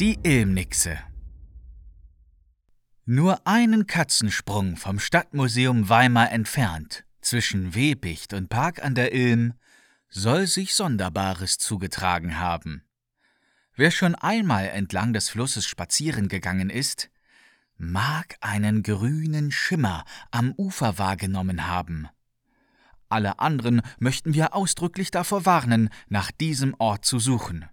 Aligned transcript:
Die 0.00 0.18
Ilmnixe 0.22 0.98
Nur 3.04 3.46
einen 3.46 3.86
Katzensprung 3.86 4.78
vom 4.78 4.98
Stadtmuseum 4.98 5.90
Weimar 5.90 6.32
entfernt, 6.32 7.04
zwischen 7.20 7.74
Webicht 7.74 8.32
und 8.32 8.48
Park 8.48 8.82
an 8.82 8.94
der 8.94 9.12
Ilm, 9.12 9.52
soll 10.08 10.46
sich 10.46 10.74
Sonderbares 10.74 11.58
zugetragen 11.58 12.40
haben. 12.40 12.82
Wer 13.74 13.90
schon 13.90 14.14
einmal 14.14 14.68
entlang 14.68 15.12
des 15.12 15.28
Flusses 15.28 15.66
spazieren 15.66 16.28
gegangen 16.28 16.70
ist, 16.70 17.10
mag 17.76 18.36
einen 18.40 18.82
grünen 18.82 19.50
Schimmer 19.50 20.06
am 20.30 20.54
Ufer 20.56 20.96
wahrgenommen 20.96 21.66
haben. 21.66 22.08
Alle 23.10 23.38
anderen 23.38 23.82
möchten 23.98 24.32
wir 24.32 24.54
ausdrücklich 24.54 25.10
davor 25.10 25.44
warnen, 25.44 25.90
nach 26.08 26.30
diesem 26.30 26.74
Ort 26.78 27.04
zu 27.04 27.18
suchen. 27.18 27.68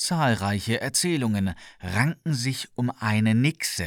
Zahlreiche 0.00 0.80
Erzählungen 0.80 1.54
ranken 1.80 2.32
sich 2.32 2.70
um 2.74 2.90
eine 2.90 3.34
Nixe. 3.34 3.86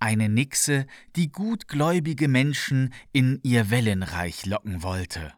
Eine 0.00 0.28
Nixe, 0.28 0.88
die 1.14 1.30
gutgläubige 1.30 2.26
Menschen 2.26 2.92
in 3.12 3.38
ihr 3.44 3.70
Wellenreich 3.70 4.44
locken 4.44 4.82
wollte. 4.82 5.32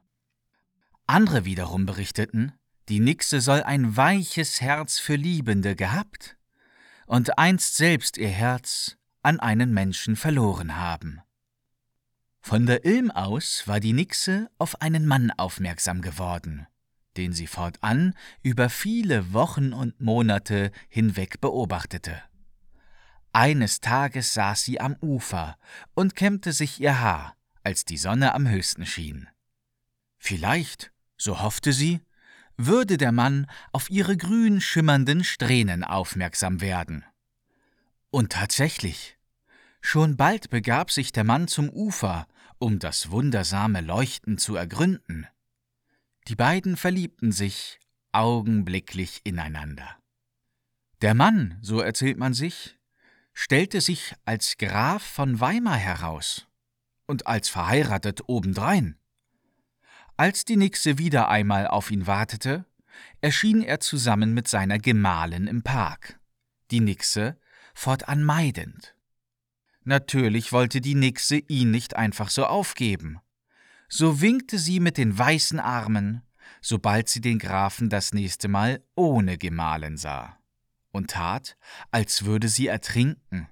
Andere 1.07 1.45
wiederum 1.45 1.85
berichteten, 1.85 2.55
die 2.89 3.01
Nixe 3.01 3.43
soll 3.43 3.63
ein 3.63 3.99
weiches 3.99 4.63
Herz 4.63 4.99
für 4.99 5.17
Liebende 5.17 5.77
gehabt 5.77 6.39
und 7.05 7.39
einst 7.39 7.77
selbst 7.77 8.17
ihr 8.17 8.31
Herz 8.31 8.97
an 9.23 9.41
einen 9.41 9.75
Menschen 9.75 10.17
verloren 10.17 10.77
haben. 10.77 11.21
Von 12.41 12.65
der 12.65 12.87
Ilm 12.87 13.11
aus 13.11 13.69
war 13.69 13.81
die 13.81 13.93
Nixe 13.93 14.49
auf 14.57 14.81
einen 14.81 15.05
Mann 15.05 15.33
aufmerksam 15.33 16.01
geworden, 16.01 16.67
den 17.17 17.33
sie 17.33 17.47
fortan 17.47 18.15
über 18.43 18.69
viele 18.69 19.33
Wochen 19.33 19.73
und 19.73 20.01
Monate 20.01 20.71
hinweg 20.89 21.41
beobachtete. 21.41 22.23
Eines 23.33 23.81
Tages 23.81 24.33
saß 24.35 24.65
sie 24.65 24.81
am 24.81 24.97
Ufer 25.03 25.59
und 25.95 26.17
kämmte 26.17 26.53
sich 26.53 26.81
ihr 26.81 27.01
Haar, 27.01 27.37
als 27.63 27.85
die 27.85 27.99
Sonne 27.99 28.35
am 28.35 28.49
höchsten 28.49 28.87
schien. 28.87 29.29
Vielleicht, 30.19 30.93
so 31.19 31.41
hoffte 31.41 31.73
sie, 31.73 32.01
würde 32.57 32.97
der 32.97 33.13
Mann 33.13 33.47
auf 33.73 33.91
ihre 33.91 34.17
grün 34.17 34.61
schimmernden 34.61 35.25
Strähnen 35.25 35.85
aufmerksam 35.85 36.61
werden. 36.61 37.05
Und 38.11 38.33
tatsächlich, 38.33 39.19
schon 39.81 40.17
bald 40.17 40.49
begab 40.49 40.91
sich 40.91 41.13
der 41.13 41.25
Mann 41.25 41.49
zum 41.49 41.69
Ufer, 41.69 42.27
um 42.59 42.79
das 42.79 43.11
wundersame 43.11 43.83
Leuchten 43.83 44.39
zu 44.39 44.57
ergründen. 44.57 45.27
Die 46.29 46.37
beiden 46.37 46.77
verliebten 46.77 47.31
sich 47.31 47.79
augenblicklich 48.13 49.21
ineinander. 49.25 49.97
Der 51.03 51.15
Mann, 51.15 51.59
so 51.63 51.81
erzählt 51.81 52.19
man 52.19 52.35
sich, 52.35 52.77
stellte 53.33 53.81
sich 53.81 54.15
als 54.25 54.57
Graf 54.57 55.03
von 55.03 55.41
Weimar 55.41 55.77
heraus 55.77 56.49
und 57.07 57.27
als 57.27 57.49
verheiratet 57.49 58.23
obendrein. 58.29 58.99
Als 60.17 60.45
die 60.45 60.57
Nixe 60.57 60.99
wieder 60.99 61.29
einmal 61.29 61.69
auf 61.69 61.91
ihn 61.91 62.07
wartete, 62.07 62.65
erschien 63.21 63.63
er 63.63 63.81
zusammen 63.81 64.33
mit 64.33 64.49
seiner 64.49 64.79
Gemahlin 64.79 65.47
im 65.47 65.63
Park. 65.63 66.19
Die 66.71 66.81
Nixe 66.81 67.39
fortan 67.75 68.25
meidend. 68.25 68.97
Natürlich 69.85 70.51
wollte 70.51 70.81
die 70.81 70.95
Nixe 70.95 71.37
ihn 71.37 71.71
nicht 71.71 71.95
einfach 71.95 72.31
so 72.31 72.47
aufgeben. 72.47 73.21
So 73.89 74.21
winkte 74.21 74.59
sie 74.59 74.81
mit 74.81 74.99
den 74.99 75.17
weißen 75.17 75.61
Armen, 75.61 76.23
sobald 76.61 77.09
sie 77.09 77.21
den 77.21 77.39
Grafen 77.39 77.89
das 77.89 78.13
nächste 78.13 78.49
Mal 78.49 78.83
ohne 78.95 79.39
Gemahlin 79.39 79.97
sah, 79.97 80.39
und 80.91 81.11
tat, 81.11 81.57
als 81.91 82.25
würde 82.25 82.49
sie 82.49 82.67
ertrinken. 82.67 83.49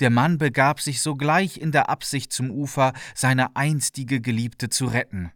Der 0.00 0.10
Mann 0.10 0.38
begab 0.38 0.80
sich 0.80 1.00
sogleich 1.00 1.58
in 1.58 1.72
der 1.72 1.88
Absicht 1.88 2.32
zum 2.32 2.50
Ufer, 2.50 2.92
seine 3.14 3.56
einstige 3.56 4.20
Geliebte 4.20 4.68
zu 4.68 4.86
retten. 4.86 5.30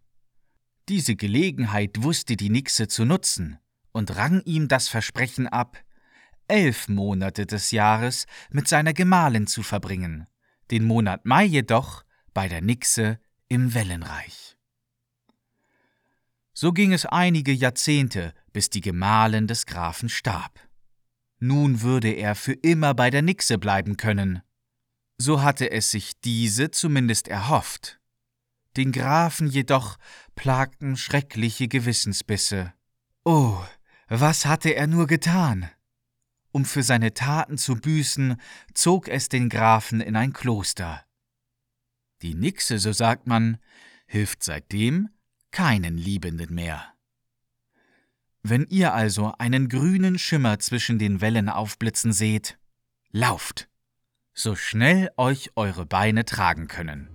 Diese 0.88 1.16
Gelegenheit 1.16 2.02
wusste 2.02 2.36
die 2.36 2.50
Nixe 2.50 2.88
zu 2.88 3.04
nutzen 3.04 3.58
und 3.92 4.16
rang 4.16 4.42
ihm 4.42 4.68
das 4.68 4.88
Versprechen 4.88 5.46
ab, 5.46 5.78
elf 6.48 6.88
Monate 6.88 7.46
des 7.46 7.70
Jahres 7.70 8.26
mit 8.50 8.68
seiner 8.68 8.92
Gemahlin 8.92 9.46
zu 9.46 9.62
verbringen, 9.62 10.26
den 10.70 10.84
Monat 10.84 11.24
Mai 11.24 11.44
jedoch 11.44 12.04
bei 12.34 12.48
der 12.48 12.60
Nixe 12.60 13.18
im 13.48 13.74
Wellenreich. 13.74 14.56
So 16.52 16.72
ging 16.72 16.92
es 16.92 17.04
einige 17.04 17.52
Jahrzehnte, 17.52 18.32
bis 18.52 18.70
die 18.70 18.80
Gemahlin 18.80 19.46
des 19.46 19.66
Grafen 19.66 20.08
starb. 20.08 20.58
Nun 21.38 21.82
würde 21.82 22.10
er 22.10 22.34
für 22.34 22.54
immer 22.54 22.94
bei 22.94 23.10
der 23.10 23.22
Nixe 23.22 23.58
bleiben 23.58 23.96
können. 23.96 24.40
So 25.18 25.42
hatte 25.42 25.70
es 25.70 25.90
sich 25.90 26.20
diese 26.20 26.70
zumindest 26.70 27.28
erhofft. 27.28 28.00
Den 28.76 28.92
Grafen 28.92 29.48
jedoch 29.48 29.96
plagten 30.34 30.96
schreckliche 30.96 31.68
Gewissensbisse. 31.68 32.72
Oh, 33.24 33.58
was 34.08 34.46
hatte 34.46 34.74
er 34.74 34.86
nur 34.86 35.06
getan? 35.06 35.70
Um 36.52 36.64
für 36.64 36.82
seine 36.82 37.12
Taten 37.12 37.58
zu 37.58 37.76
büßen, 37.76 38.40
zog 38.72 39.08
es 39.08 39.28
den 39.28 39.48
Grafen 39.48 40.00
in 40.00 40.16
ein 40.16 40.32
Kloster. 40.32 41.05
Die 42.22 42.34
Nixe, 42.34 42.78
so 42.78 42.92
sagt 42.92 43.26
man, 43.26 43.58
hilft 44.06 44.42
seitdem 44.42 45.10
keinen 45.50 45.96
Liebenden 45.96 46.54
mehr. 46.54 46.92
Wenn 48.42 48.66
ihr 48.68 48.94
also 48.94 49.32
einen 49.38 49.68
grünen 49.68 50.18
Schimmer 50.18 50.58
zwischen 50.58 50.98
den 50.98 51.20
Wellen 51.20 51.48
aufblitzen 51.48 52.12
seht, 52.12 52.58
lauft, 53.10 53.68
so 54.34 54.54
schnell 54.54 55.10
euch 55.16 55.50
eure 55.56 55.86
Beine 55.86 56.24
tragen 56.24 56.68
können. 56.68 57.08